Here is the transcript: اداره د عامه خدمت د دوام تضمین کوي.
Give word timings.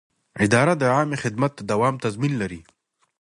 اداره 0.45 0.73
د 0.77 0.83
عامه 0.95 1.17
خدمت 1.23 1.51
د 1.55 1.61
دوام 1.71 1.95
تضمین 2.03 2.33
کوي. 2.41 2.61